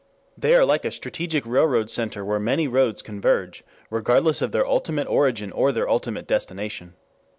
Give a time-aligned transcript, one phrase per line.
[0.35, 5.07] They are like a strategic railroad center where many roads converge regardless of their ultimate
[5.07, 6.95] origin or their ultimate destination.